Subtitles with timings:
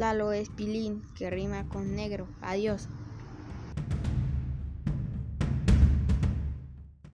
[0.00, 2.32] Lalo es pilín, que rima con negro.
[2.40, 2.88] Adiós.